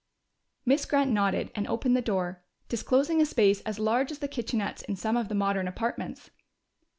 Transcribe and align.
Miss 0.65 0.85
Grant 0.87 1.11
nodded 1.11 1.51
and 1.53 1.67
opened 1.67 1.95
the 1.95 2.01
door, 2.01 2.41
disclosing 2.69 3.21
a 3.21 3.25
space 3.27 3.61
as 3.67 3.77
large 3.77 4.11
as 4.11 4.17
the 4.17 4.27
kitchenettes 4.27 4.81
in 4.81 4.95
some 4.95 5.15
of 5.15 5.27
the 5.29 5.35
modern 5.35 5.67
apartments. 5.67 6.31